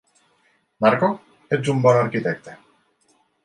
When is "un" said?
1.77-1.87